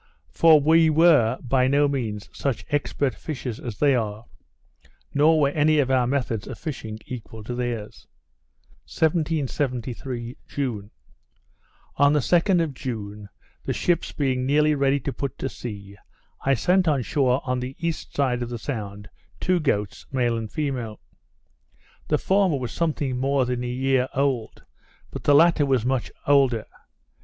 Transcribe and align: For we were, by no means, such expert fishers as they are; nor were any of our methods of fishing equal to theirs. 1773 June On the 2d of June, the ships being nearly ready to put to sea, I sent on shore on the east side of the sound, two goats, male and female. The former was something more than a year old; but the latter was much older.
For 0.31 0.59
we 0.59 0.89
were, 0.89 1.37
by 1.43 1.67
no 1.67 1.87
means, 1.87 2.27
such 2.33 2.65
expert 2.71 3.13
fishers 3.13 3.59
as 3.59 3.77
they 3.77 3.93
are; 3.93 4.25
nor 5.13 5.39
were 5.39 5.51
any 5.51 5.77
of 5.77 5.91
our 5.91 6.07
methods 6.07 6.47
of 6.47 6.57
fishing 6.57 6.97
equal 7.05 7.43
to 7.43 7.53
theirs. 7.53 8.07
1773 8.87 10.37
June 10.47 10.89
On 11.97 12.13
the 12.13 12.19
2d 12.19 12.63
of 12.63 12.73
June, 12.73 13.29
the 13.63 13.73
ships 13.73 14.11
being 14.11 14.43
nearly 14.43 14.73
ready 14.73 14.99
to 14.99 15.13
put 15.13 15.37
to 15.37 15.47
sea, 15.47 15.95
I 16.43 16.55
sent 16.55 16.87
on 16.87 17.03
shore 17.03 17.39
on 17.45 17.59
the 17.59 17.75
east 17.77 18.15
side 18.15 18.41
of 18.41 18.49
the 18.49 18.57
sound, 18.57 19.07
two 19.39 19.59
goats, 19.59 20.07
male 20.11 20.35
and 20.35 20.51
female. 20.51 20.99
The 22.07 22.17
former 22.17 22.57
was 22.57 22.71
something 22.71 23.19
more 23.19 23.45
than 23.45 23.63
a 23.63 23.67
year 23.67 24.07
old; 24.15 24.63
but 25.11 25.25
the 25.25 25.35
latter 25.35 25.67
was 25.67 25.85
much 25.85 26.11
older. 26.25 26.65